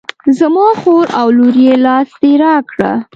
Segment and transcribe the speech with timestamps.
[0.37, 2.91] زما خور او لور یې لاس دې را کړه.